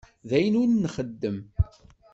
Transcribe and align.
D 0.29 0.31
ayen 0.37 0.59
ur 0.61 0.67
nxeddem. 0.73 1.37